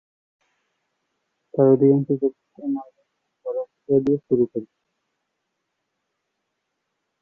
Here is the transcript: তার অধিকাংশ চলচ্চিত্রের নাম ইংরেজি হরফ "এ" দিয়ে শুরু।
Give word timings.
তার 1.53 1.67
অধিকাংশ 1.73 2.07
চলচ্চিত্রের 2.11 2.69
নাম 2.69 2.87
ইংরেজি 2.91 3.37
হরফ 3.45 3.69
"এ" 3.89 3.97
দিয়ে 4.03 4.19
শুরু। 4.25 4.43